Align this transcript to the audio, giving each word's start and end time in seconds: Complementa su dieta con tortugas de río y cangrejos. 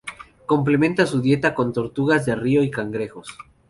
Complementa 0.47 1.05
su 1.05 1.21
dieta 1.21 1.53
con 1.53 1.73
tortugas 1.73 2.25
de 2.25 2.33
río 2.33 2.63
y 2.63 2.71
cangrejos. 2.71 3.37